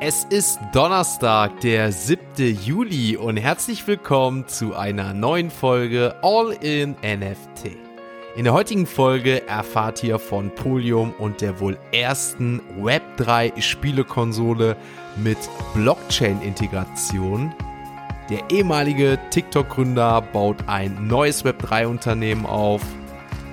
[0.00, 2.22] Es ist Donnerstag, der 7.
[2.64, 7.76] Juli und herzlich willkommen zu einer neuen Folge All in NFT.
[8.36, 14.76] In der heutigen Folge erfahrt ihr von Polium und der wohl ersten Web3 Spielekonsole
[15.16, 15.38] mit
[15.74, 17.52] Blockchain-Integration.
[18.30, 22.82] Der ehemalige TikTok-Gründer baut ein neues Web3-Unternehmen auf.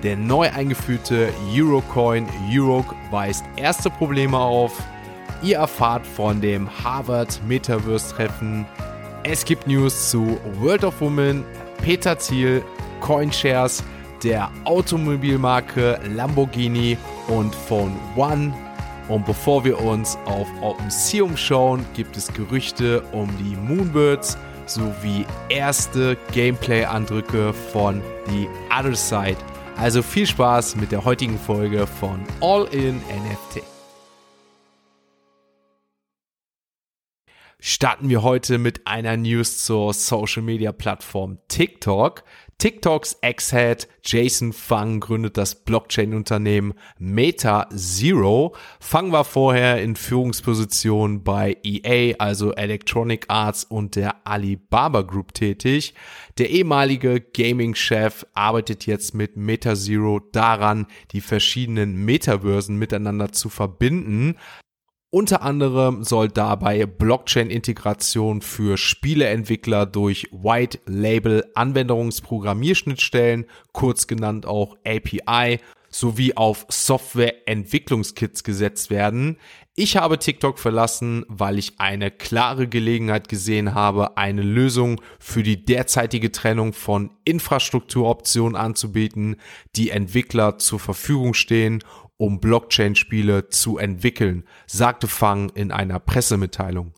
[0.04, 4.80] Der neu eingeführte Eurocoin Euroc weist erste Probleme auf
[5.46, 8.66] Ihr erfahrt von dem Harvard Metaverse Treffen.
[9.22, 11.44] Es gibt News zu World of Women,
[11.84, 12.64] Peter Thiel,
[13.00, 13.84] CoinShares,
[14.24, 16.98] der Automobilmarke Lamborghini
[17.28, 18.56] und von One.
[19.08, 26.18] Und bevor wir uns auf OpenSea umschauen, gibt es Gerüchte um die Moonbirds sowie erste
[26.32, 29.38] Gameplay-Andrücke von The Other Side.
[29.78, 33.75] Also viel Spaß mit der heutigen Folge von All in NFT.
[37.60, 42.24] Starten wir heute mit einer News zur Social Media Plattform TikTok.
[42.58, 48.56] TikToks Ex-Head Jason Fang gründet das Blockchain-Unternehmen Meta Zero.
[48.80, 55.96] Fang war vorher in Führungspositionen bei EA, also Electronic Arts und der Alibaba Group tätig.
[56.38, 64.38] Der ehemalige Gaming-Chef arbeitet jetzt mit Meta Zero daran, die verschiedenen Metaversen miteinander zu verbinden.
[65.16, 75.62] Unter anderem soll dabei Blockchain-Integration für Spieleentwickler durch White Label Anwendungsprogrammierschnittstellen, kurz genannt auch API,
[75.90, 79.38] sowie auf Software-Entwicklungskits gesetzt werden.
[79.74, 85.64] Ich habe TikTok verlassen, weil ich eine klare Gelegenheit gesehen habe, eine Lösung für die
[85.64, 89.38] derzeitige Trennung von Infrastrukturoptionen anzubieten,
[89.78, 91.82] die Entwickler zur Verfügung stehen
[92.18, 96.94] um Blockchain-Spiele zu entwickeln, sagte Fang in einer Pressemitteilung.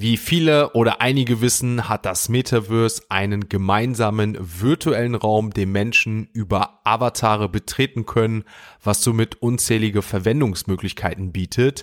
[0.00, 6.78] Wie viele oder einige wissen, hat das Metaverse einen gemeinsamen virtuellen Raum, den Menschen über
[6.84, 8.44] Avatare betreten können,
[8.80, 11.82] was somit unzählige Verwendungsmöglichkeiten bietet.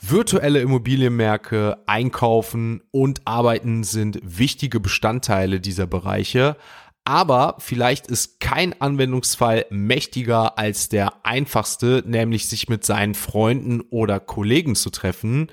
[0.00, 6.56] Virtuelle Immobilienmärkte, Einkaufen und Arbeiten sind wichtige Bestandteile dieser Bereiche,
[7.04, 14.20] aber vielleicht ist kein Anwendungsfall mächtiger als der einfachste, nämlich sich mit seinen Freunden oder
[14.20, 15.48] Kollegen zu treffen.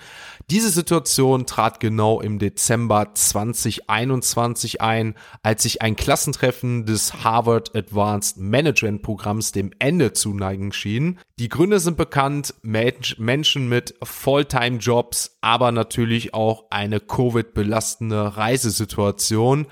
[0.52, 8.38] Diese Situation trat genau im Dezember 2021 ein, als sich ein Klassentreffen des Harvard Advanced
[8.38, 11.20] Management Programms dem Ende zuneigen schien.
[11.38, 19.68] Die Gründe sind bekannt, Menschen mit Fulltime-Jobs, aber natürlich auch eine Covid-belastende Reisesituation.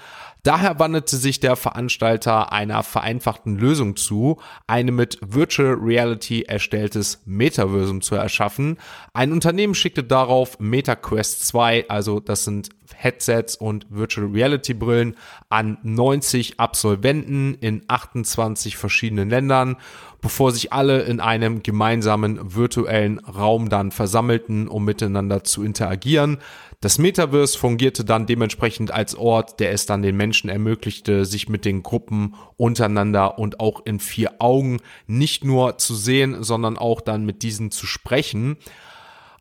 [0.48, 8.00] Daher wandelte sich der Veranstalter einer vereinfachten Lösung zu, eine mit Virtual Reality erstelltes Metaversum
[8.00, 8.78] zu erschaffen.
[9.14, 15.16] Ein Unternehmen schickte darauf MetaQuest 2, also das sind Headsets und Virtual Reality Brillen
[15.50, 19.78] an 90 Absolventen in 28 verschiedenen Ländern,
[20.22, 26.38] bevor sich alle in einem gemeinsamen virtuellen Raum dann versammelten, um miteinander zu interagieren.
[26.80, 31.66] Das Metaverse fungierte dann dementsprechend als Ort, der es dann den Menschen ermöglichte, sich mit
[31.66, 37.26] den Gruppen untereinander und auch in vier Augen nicht nur zu sehen, sondern auch dann
[37.26, 38.58] mit diesen zu sprechen.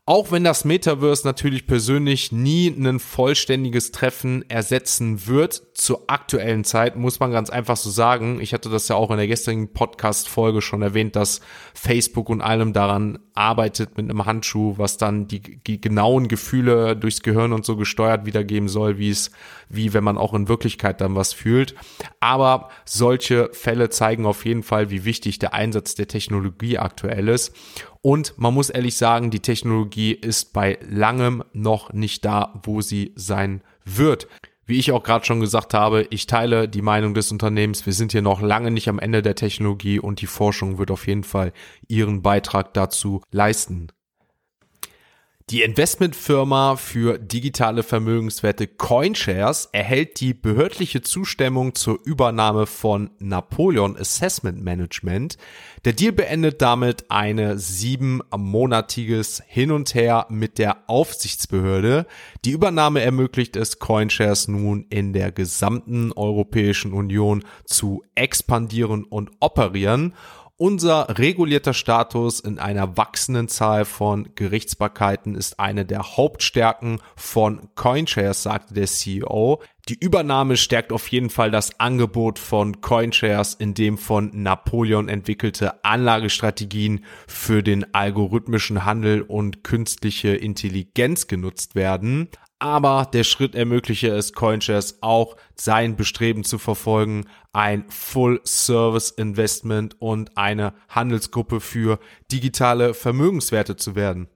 [0.09, 6.95] Auch wenn das Metaverse natürlich persönlich nie ein vollständiges Treffen ersetzen wird, zur aktuellen Zeit
[6.95, 10.61] muss man ganz einfach so sagen, ich hatte das ja auch in der gestrigen Podcast-Folge
[10.61, 11.41] schon erwähnt, dass
[11.73, 17.21] Facebook und allem daran arbeitet mit einem Handschuh, was dann die, die genauen Gefühle durchs
[17.21, 19.31] Gehirn und so gesteuert wiedergeben soll, wie es,
[19.69, 21.75] wie wenn man auch in Wirklichkeit dann was fühlt.
[22.19, 27.55] Aber solche Fälle zeigen auf jeden Fall, wie wichtig der Einsatz der Technologie aktuell ist.
[28.01, 33.13] Und man muss ehrlich sagen, die Technologie ist bei langem noch nicht da, wo sie
[33.15, 34.27] sein wird.
[34.67, 37.85] Wie ich auch gerade schon gesagt habe, ich teile die Meinung des Unternehmens.
[37.85, 41.07] Wir sind hier noch lange nicht am Ende der Technologie und die Forschung wird auf
[41.07, 41.53] jeden Fall
[41.87, 43.87] ihren Beitrag dazu leisten.
[45.49, 54.61] Die Investmentfirma für digitale Vermögenswerte CoinShares erhält die behördliche Zustimmung zur Übernahme von Napoleon Assessment
[54.61, 55.37] Management.
[55.85, 62.07] Der Deal beendet damit eine siebenmonatiges Hin und Her mit der Aufsichtsbehörde.
[62.43, 70.13] Die Übernahme ermöglicht es CoinShares nun in der gesamten Europäischen Union zu expandieren und operieren
[70.59, 78.41] Unser regulierter Status in einer wachsenden Zahl von Gerichtsbarkeiten ist eine der Hauptstärken von CoinShares,
[78.41, 79.61] sagte der CEO.
[79.87, 85.85] Die Übernahme stärkt auf jeden Fall das Angebot von CoinShares, in dem von Napoleon entwickelte
[85.85, 94.33] Anlagestrategien für den algorithmischen Handel und künstliche Intelligenz genutzt werden aber der Schritt ermögliche es
[94.33, 101.99] CoinShares auch, sein Bestreben zu verfolgen, ein Full-Service-Investment und eine Handelsgruppe für
[102.31, 104.27] digitale Vermögenswerte zu werden.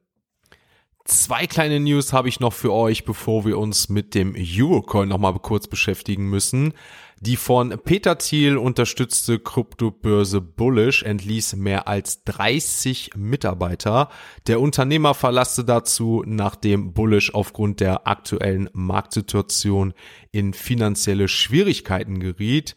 [1.05, 5.33] Zwei kleine News habe ich noch für euch, bevor wir uns mit dem Eurocoin nochmal
[5.33, 6.73] kurz beschäftigen müssen.
[7.19, 14.09] Die von Peter Thiel unterstützte Kryptobörse Bullish entließ mehr als 30 Mitarbeiter.
[14.47, 19.93] Der Unternehmer verlasste dazu, nachdem Bullish aufgrund der aktuellen Marktsituation
[20.31, 22.75] in finanzielle Schwierigkeiten geriet.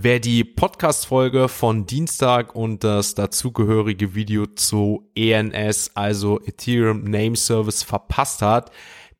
[0.00, 7.82] Wer die Podcast-Folge von Dienstag und das dazugehörige Video zu ENS, also Ethereum Name Service,
[7.82, 8.70] verpasst hat,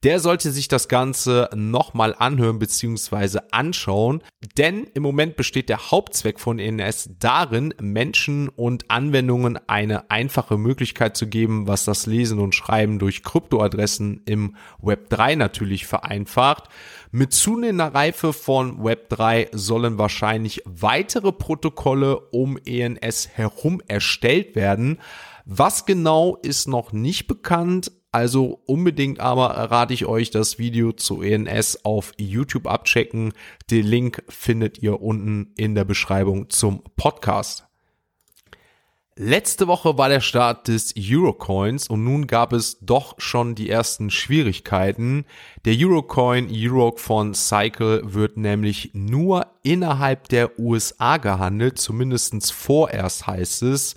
[0.05, 3.41] der sollte sich das Ganze nochmal anhören bzw.
[3.51, 4.23] anschauen,
[4.57, 11.17] denn im Moment besteht der Hauptzweck von ENS darin, Menschen und Anwendungen eine einfache Möglichkeit
[11.17, 16.69] zu geben, was das Lesen und Schreiben durch Kryptoadressen im Web 3 natürlich vereinfacht.
[17.11, 24.99] Mit zunehmender Reife von Web 3 sollen wahrscheinlich weitere Protokolle um ENS herum erstellt werden.
[25.45, 31.23] Was genau ist noch nicht bekannt, also unbedingt aber rate ich euch das Video zu
[31.23, 33.33] ENS auf YouTube abchecken.
[33.71, 37.69] Den Link findet ihr unten in der Beschreibung zum Podcast.
[39.21, 44.11] Letzte Woche war der Start des Eurocoins und nun gab es doch schon die ersten
[44.11, 45.25] Schwierigkeiten.
[45.65, 53.65] Der Eurocoin Euroc von Cycle wird nämlich nur innerhalb der USA gehandelt, zumindestens vorerst heißt
[53.65, 53.97] es.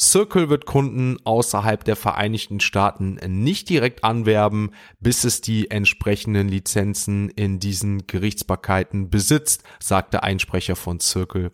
[0.00, 7.30] Circle wird Kunden außerhalb der Vereinigten Staaten nicht direkt anwerben, bis es die entsprechenden Lizenzen
[7.30, 11.50] in diesen Gerichtsbarkeiten besitzt, sagte ein Sprecher von Circle.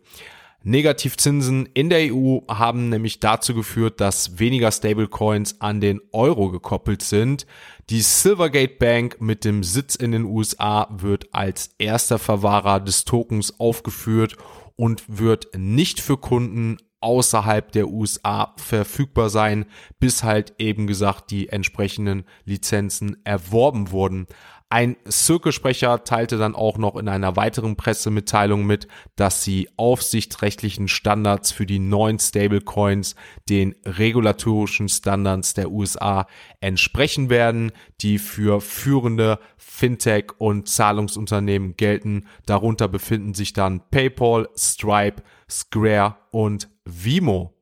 [0.67, 7.03] Negativzinsen in der EU haben nämlich dazu geführt, dass weniger Stablecoins an den Euro gekoppelt
[7.03, 7.47] sind.
[7.91, 13.61] Die Silvergate Bank mit dem Sitz in den USA wird als erster Verwahrer des Tokens
[13.61, 14.39] aufgeführt
[14.75, 19.67] und wird nicht für Kunden außerhalb der USA verfügbar sein,
[20.01, 24.27] bis halt eben gesagt die entsprechenden Lizenzen erworben wurden.
[24.75, 31.53] Ein Circle-Sprecher teilte dann auch noch in einer weiteren Pressemitteilung mit, dass sie aufsichtsrechtlichen Standards
[31.53, 33.15] für die neuen Stablecoins
[33.49, 36.27] den regulatorischen Standards der USA
[36.61, 42.27] entsprechen werden, die für führende Fintech und Zahlungsunternehmen gelten.
[42.45, 47.54] Darunter befinden sich dann PayPal, Stripe, Square und Vimo.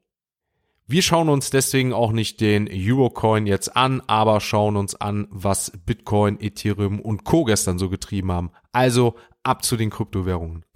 [0.92, 5.72] Wir schauen uns deswegen auch nicht den Eurocoin jetzt an, aber schauen uns an, was
[5.86, 8.50] Bitcoin, Ethereum und Co gestern so getrieben haben.
[8.72, 10.66] Also ab zu den Kryptowährungen.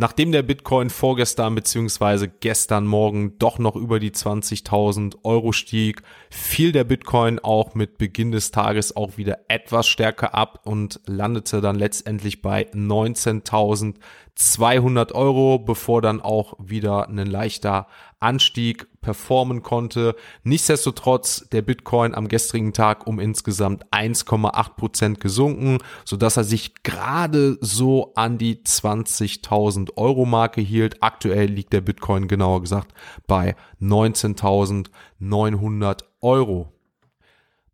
[0.00, 2.28] Nachdem der Bitcoin vorgestern bzw.
[2.40, 8.30] gestern Morgen doch noch über die 20.000 Euro stieg, fiel der Bitcoin auch mit Beginn
[8.30, 12.68] des Tages auch wieder etwas stärker ab und landete dann letztendlich bei
[14.38, 17.88] 19.200 Euro, bevor dann auch wieder ein leichter
[18.20, 20.14] Anstieg performen konnte.
[20.44, 26.84] Nichtsdestotrotz der Bitcoin am gestrigen Tag um insgesamt 1,8 Prozent gesunken, so dass er sich
[26.84, 31.02] gerade so an die 20.000 Euro Marke hielt.
[31.02, 32.94] Aktuell liegt der Bitcoin genauer gesagt
[33.26, 36.72] bei 19.900 Euro.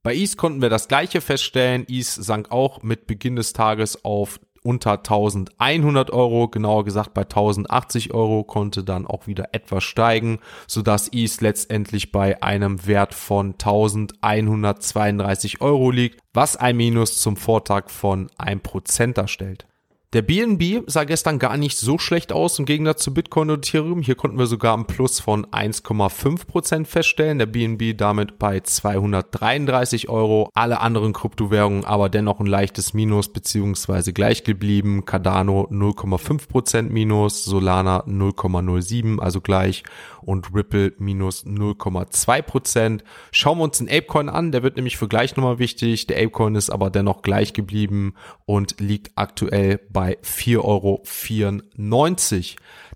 [0.02, 1.86] Bei ETH konnten wir das gleiche feststellen.
[1.88, 8.14] ETH sank auch mit Beginn des Tages auf unter 1100 Euro, genauer gesagt bei 1080
[8.14, 15.60] Euro, konnte dann auch wieder etwas steigen, sodass ETH letztendlich bei einem Wert von 1132
[15.60, 19.66] Euro liegt, was ein Minus zum Vortag von 1% darstellt.
[20.14, 24.00] Der BNB sah gestern gar nicht so schlecht aus im Gegensatz zu Bitcoin und Ethereum.
[24.00, 27.40] Hier konnten wir sogar einen Plus von 1,5% feststellen.
[27.40, 30.50] Der BNB damit bei 233 Euro.
[30.54, 35.04] Alle anderen Kryptowährungen aber dennoch ein leichtes Minus beziehungsweise gleich geblieben.
[35.04, 39.82] Cardano 0,5% Minus, Solana 0,07, also gleich
[40.20, 43.00] und Ripple minus 0,2%.
[43.30, 44.52] Schauen wir uns den Apecoin an.
[44.52, 46.06] Der wird nämlich für gleich nochmal wichtig.
[46.06, 48.14] Der Apecoin ist aber dennoch gleich geblieben
[48.46, 51.02] und liegt aktuell bei bei 4,94 Euro.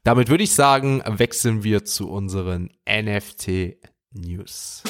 [0.04, 3.78] Damit würde ich sagen, wechseln wir zu unseren NFT
[4.12, 4.82] News.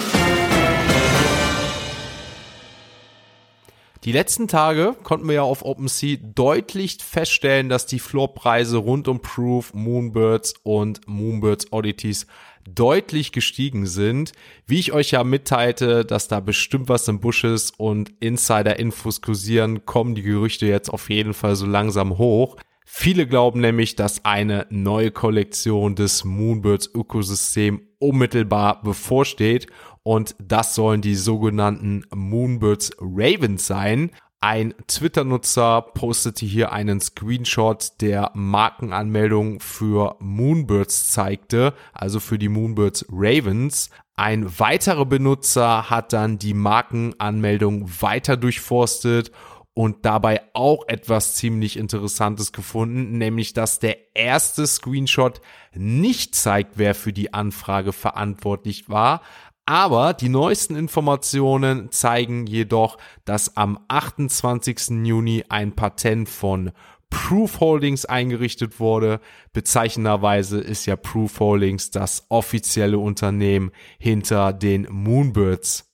[4.05, 9.21] Die letzten Tage konnten wir ja auf OpenSea deutlich feststellen, dass die Floorpreise rund um
[9.21, 12.28] Proof, Moonbirds und Moonbirds Oddities
[12.69, 14.33] deutlich gestiegen sind.
[14.67, 19.85] Wie ich euch ja mitteilte, dass da bestimmt was im Busch ist und Insider-Infos kursieren,
[19.85, 22.57] kommen die Gerüchte jetzt auf jeden Fall so langsam hoch.
[22.85, 29.67] Viele glauben nämlich, dass eine neue Kollektion des Moonbirds Ökosystem unmittelbar bevorsteht
[30.02, 34.11] und das sollen die sogenannten Moonbirds Ravens sein.
[34.40, 43.07] Ein Twitter-Nutzer postete hier einen Screenshot der Markenanmeldung für Moonbirds zeigte, also für die Moonbirds
[43.11, 43.90] Ravens.
[44.14, 49.33] Ein weiterer Benutzer hat dann die Markenanmeldung weiter durchforstet
[49.78, 55.40] und dabei auch etwas ziemlich Interessantes gefunden, nämlich dass der erste Screenshot
[55.73, 59.23] nicht zeigt, wer für die Anfrage verantwortlich war,
[59.69, 62.97] aber die neuesten Informationen zeigen jedoch,
[63.27, 65.05] dass am 28.
[65.05, 66.73] Juni ein Patent von
[67.11, 69.21] Proof Holdings eingerichtet wurde.
[69.53, 75.93] Bezeichnenderweise ist ja Proof Holdings das offizielle Unternehmen hinter den Moonbirds.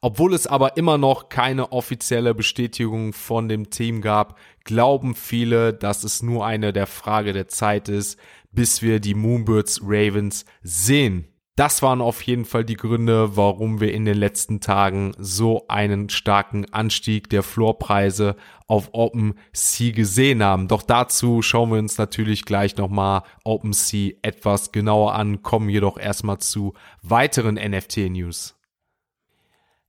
[0.00, 6.04] Obwohl es aber immer noch keine offizielle Bestätigung von dem Team gab, glauben viele, dass
[6.04, 8.20] es nur eine der Frage der Zeit ist,
[8.52, 11.26] bis wir die Moonbirds Ravens sehen.
[11.56, 16.10] Das waren auf jeden Fall die Gründe, warum wir in den letzten Tagen so einen
[16.10, 18.36] starken Anstieg der Floorpreise
[18.66, 20.68] auf OpenSea gesehen haben.
[20.68, 26.38] Doch dazu schauen wir uns natürlich gleich nochmal OpenSea etwas genauer an, kommen jedoch erstmal
[26.38, 28.54] zu weiteren NFT-News.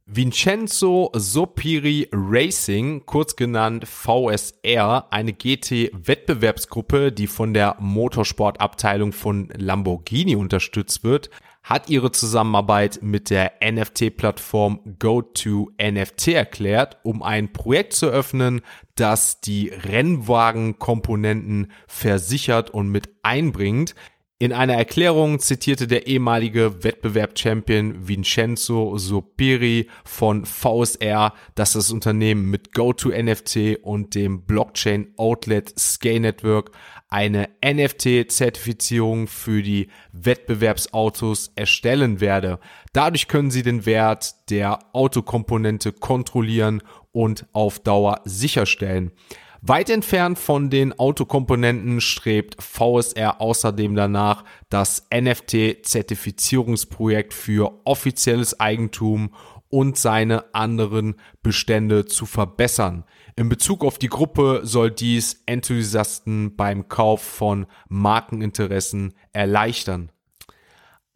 [0.09, 11.03] Vincenzo Sopiri Racing, kurz genannt VSR, eine GT-Wettbewerbsgruppe, die von der Motorsportabteilung von Lamborghini unterstützt
[11.03, 11.29] wird,
[11.67, 18.61] hat ihre Zusammenarbeit mit der NFT-Plattform GoToNFT erklärt, um ein Projekt zu öffnen,
[18.95, 23.95] das die Rennwagenkomponenten versichert und mit einbringt.
[24.39, 32.71] In einer Erklärung zitierte der ehemalige Wettbewerb-Champion Vincenzo Sopiri von VSR, dass das Unternehmen mit
[32.71, 36.69] GoToNFT und dem Blockchain Outlet Scale Network
[37.09, 42.59] eine NFT-Zertifizierung für die Wettbewerbsautos erstellen werde.
[42.93, 49.13] Dadurch können sie den Wert der Autokomponente kontrollieren und auf Dauer sicherstellen.
[49.61, 59.31] Weit entfernt von den Autokomponenten strebt VSR außerdem danach, das NFT-Zertifizierungsprojekt für offizielles Eigentum
[59.69, 63.03] und seine anderen Bestände zu verbessern.
[63.35, 70.11] In Bezug auf die Gruppe soll dies Enthusiasten beim Kauf von Markeninteressen erleichtern.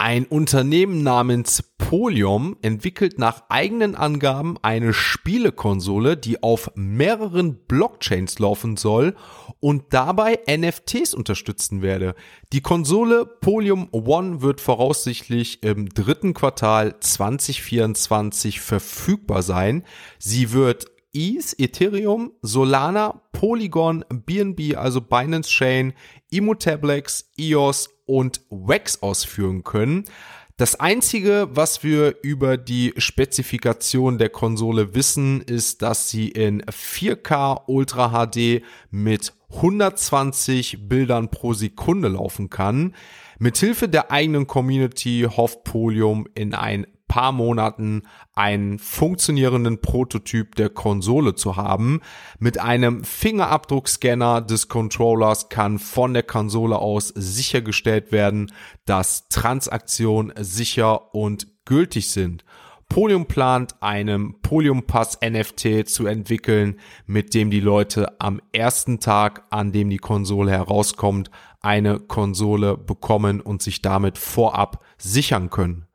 [0.03, 8.77] Ein Unternehmen namens Polium entwickelt nach eigenen Angaben eine Spielekonsole, die auf mehreren Blockchains laufen
[8.77, 9.15] soll
[9.59, 12.15] und dabei NFTs unterstützen werde.
[12.51, 19.83] Die Konsole Polium One wird voraussichtlich im dritten Quartal 2024 verfügbar sein.
[20.17, 25.93] Sie wird ETH, Ethereum, Solana, Polygon, BNB, also Binance Chain,
[26.31, 30.05] Immutablex, EOS und Wax ausführen können.
[30.57, 37.63] Das einzige, was wir über die Spezifikation der Konsole wissen, ist, dass sie in 4K
[37.65, 42.93] Ultra HD mit 120 Bildern pro Sekunde laufen kann.
[43.39, 48.03] Mithilfe der eigenen Community hofft Polium in ein paar Monaten
[48.35, 51.99] einen funktionierenden Prototyp der Konsole zu haben.
[52.39, 58.53] Mit einem Fingerabdruckscanner des Controllers kann von der Konsole aus sichergestellt werden,
[58.85, 62.45] dass Transaktionen sicher und gültig sind.
[62.87, 69.43] Polium plant, einen Polium Pass NFT zu entwickeln, mit dem die Leute am ersten Tag,
[69.49, 75.87] an dem die Konsole herauskommt, eine Konsole bekommen und sich damit vorab sichern können.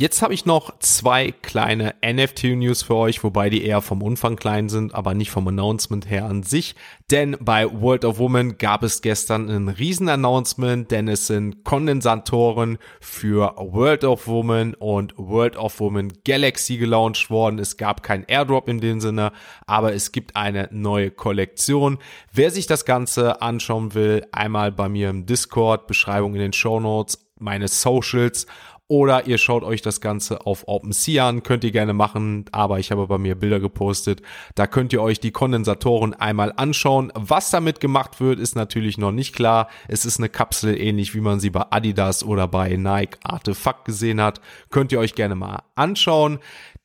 [0.00, 4.70] Jetzt habe ich noch zwei kleine NFT-News für euch, wobei die eher vom Umfang klein
[4.70, 6.74] sind, aber nicht vom Announcement her an sich.
[7.10, 13.54] Denn bei World of Women gab es gestern ein Riesen-Announcement, denn es sind Kondensatoren für
[13.58, 17.58] World of Women und World of Women Galaxy gelauncht worden.
[17.58, 19.32] Es gab kein Airdrop in dem Sinne,
[19.66, 21.98] aber es gibt eine neue Kollektion.
[22.32, 26.80] Wer sich das Ganze anschauen will, einmal bei mir im Discord, Beschreibung in den Show
[26.80, 28.46] Notes, meine Socials
[28.90, 32.90] oder ihr schaut euch das Ganze auf OpenSea an, könnt ihr gerne machen, aber ich
[32.90, 34.20] habe bei mir Bilder gepostet.
[34.56, 37.12] Da könnt ihr euch die Kondensatoren einmal anschauen.
[37.14, 39.68] Was damit gemacht wird, ist natürlich noch nicht klar.
[39.86, 44.20] Es ist eine Kapsel, ähnlich wie man sie bei Adidas oder bei Nike Artefakt gesehen
[44.20, 44.40] hat.
[44.70, 46.40] Könnt ihr euch gerne mal anschauen.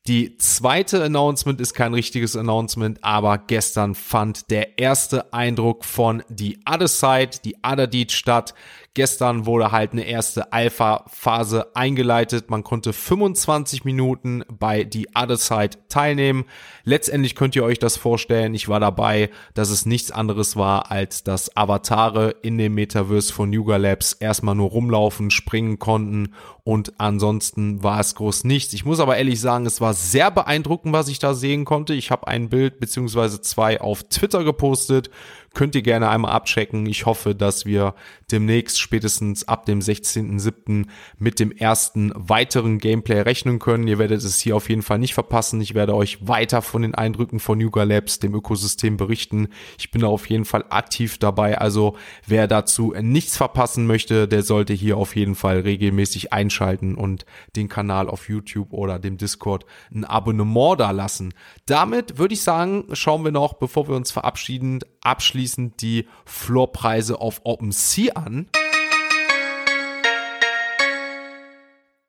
[0.06, 6.60] Die zweite Announcement ist kein richtiges Announcement, aber gestern fand der erste Eindruck von The
[6.64, 8.54] Other Side, die Other Deed statt.
[8.96, 12.48] Gestern wurde halt eine erste Alpha-Phase eingeleitet.
[12.48, 16.46] Man konnte 25 Minuten bei The Other Side teilnehmen.
[16.82, 18.54] Letztendlich könnt ihr euch das vorstellen.
[18.54, 23.52] Ich war dabei, dass es nichts anderes war, als dass Avatare in dem Metaverse von
[23.52, 26.32] Yuga Labs erstmal nur rumlaufen, springen konnten
[26.64, 28.72] und ansonsten war es groß nichts.
[28.72, 31.92] Ich muss aber ehrlich sagen, es war sehr beeindruckend, was ich da sehen konnte.
[31.92, 35.10] Ich habe ein Bild beziehungsweise zwei auf Twitter gepostet
[35.56, 36.84] könnt ihr gerne einmal abchecken.
[36.84, 37.94] Ich hoffe, dass wir
[38.30, 40.84] demnächst spätestens ab dem 16.07.
[41.18, 43.88] mit dem ersten weiteren Gameplay rechnen können.
[43.88, 45.62] Ihr werdet es hier auf jeden Fall nicht verpassen.
[45.62, 49.48] Ich werde euch weiter von den Eindrücken von Yuga Labs, dem Ökosystem, berichten.
[49.78, 51.56] Ich bin da auf jeden Fall aktiv dabei.
[51.56, 51.96] Also
[52.26, 57.24] wer dazu nichts verpassen möchte, der sollte hier auf jeden Fall regelmäßig einschalten und
[57.56, 61.32] den Kanal auf YouTube oder dem Discord ein Abonnement da lassen.
[61.64, 67.40] Damit würde ich sagen, schauen wir noch, bevor wir uns verabschieden, abschließend die Floorpreise auf
[67.44, 68.48] OpenSea an.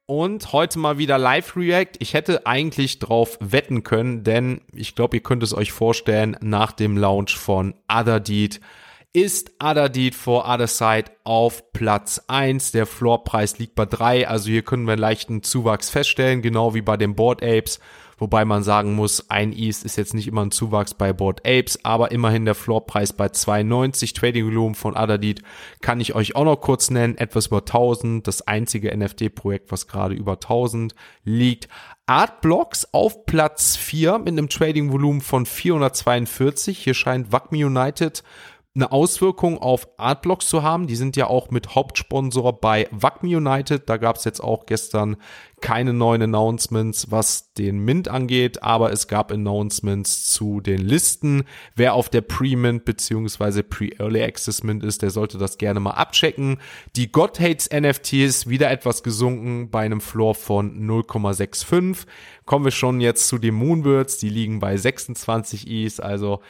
[0.06, 1.98] Und heute mal wieder Live-React.
[2.00, 6.72] Ich hätte eigentlich drauf wetten können, denn ich glaube, ihr könnt es euch vorstellen, nach
[6.72, 8.62] dem Launch von Other Deed
[9.14, 12.72] ist Other Deed for Other Side auf Platz 1.
[12.72, 16.82] Der Floorpreis liegt bei 3, also hier können wir einen leichten Zuwachs feststellen, genau wie
[16.82, 17.80] bei den Board Apes.
[18.18, 21.84] Wobei man sagen muss, ein East ist jetzt nicht immer ein Zuwachs bei Board Apes,
[21.84, 24.16] aber immerhin der Floorpreis bei 2,90.
[24.16, 25.44] Trading Volume von Adadit
[25.82, 27.18] kann ich euch auch noch kurz nennen.
[27.18, 28.26] Etwas über 1000.
[28.26, 31.68] Das einzige NFT-Projekt, was gerade über 1000 liegt.
[32.08, 36.80] Artblocks auf Platz 4 mit einem Trading Volumen von 442.
[36.80, 38.24] Hier scheint Wacme United
[38.78, 40.88] eine Auswirkung auf Artblocks zu haben.
[40.88, 43.90] Die sind ja auch mit Hauptsponsor bei Wacme United.
[43.90, 45.18] Da gab es jetzt auch gestern
[45.60, 51.46] keine neuen Announcements, was den Mint angeht, aber es gab Announcements zu den Listen.
[51.76, 53.64] Wer auf der Pre-Mint bzw.
[53.64, 56.60] Pre-Early Access Mint ist, der sollte das gerne mal abchecken.
[56.96, 62.06] Die God Hates NFTs wieder etwas gesunken bei einem Floor von 0,65.
[62.46, 66.42] Kommen wir schon jetzt zu den Moonbirds, die liegen bei 26 Is, also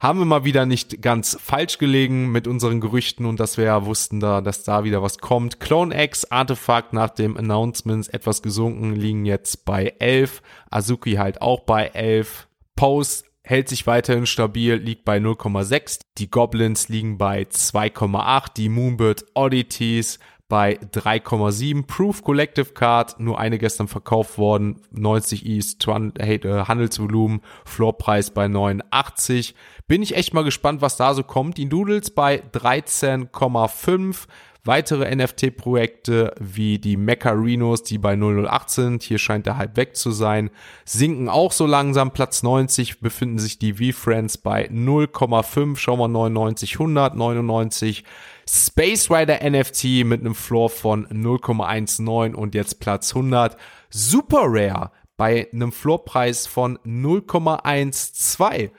[0.00, 3.86] haben wir mal wieder nicht ganz falsch gelegen mit unseren Gerüchten und dass wir ja
[3.86, 5.60] wussten da, dass da wieder was kommt.
[5.60, 10.42] Clone X Artefakt nach dem Announcements etwas gesunken, liegen jetzt bei 11.
[10.70, 12.48] Azuki halt auch bei 11.
[12.74, 16.00] Post hält sich weiterhin stabil, liegt bei 0,6.
[16.18, 18.54] Die Goblins liegen bei 2,8.
[18.56, 21.86] Die Moonbird Oddities bei 3,7.
[21.86, 29.54] Proof Collective Card, nur eine gestern verkauft worden, 90 East, äh, Handelsvolumen, Floorpreis bei 89.
[29.88, 31.58] Bin ich echt mal gespannt, was da so kommt.
[31.58, 34.26] Die Doodles bei 13,5.
[34.66, 40.10] Weitere NFT-Projekte wie die Mecharinos, die bei 008 sind, hier scheint der Hype weg zu
[40.10, 40.50] sein,
[40.84, 42.10] sinken auch so langsam.
[42.10, 48.02] Platz 90 befinden sich die V-Friends bei 0,5, schauen wir 99, 100, 99.
[48.48, 53.56] Space Rider NFT mit einem Floor von 0,19 und jetzt Platz 100.
[53.90, 58.70] Super Rare bei einem Floorpreis von 0,12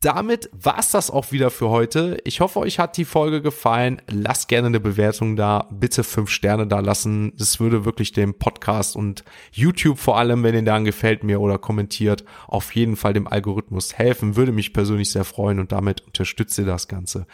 [0.00, 2.18] damit war's das auch wieder für heute.
[2.24, 4.02] Ich hoffe, euch hat die Folge gefallen.
[4.08, 5.68] Lasst gerne eine Bewertung da.
[5.72, 7.32] Bitte fünf Sterne da lassen.
[7.36, 11.58] Das würde wirklich dem Podcast und YouTube vor allem, wenn ihr da gefällt mir oder
[11.58, 14.36] kommentiert, auf jeden Fall dem Algorithmus helfen.
[14.36, 17.26] Würde mich persönlich sehr freuen und damit unterstützt ihr das Ganze.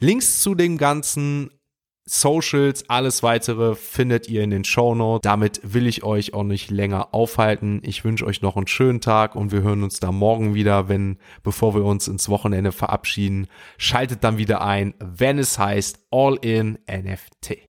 [0.00, 1.50] Links zu dem Ganzen
[2.06, 5.22] Socials, alles weitere findet ihr in den Show Notes.
[5.24, 7.80] Damit will ich euch auch nicht länger aufhalten.
[7.82, 11.18] Ich wünsche euch noch einen schönen Tag und wir hören uns da morgen wieder, wenn,
[11.42, 16.78] bevor wir uns ins Wochenende verabschieden, schaltet dann wieder ein, wenn es heißt All in
[16.88, 17.68] NFT.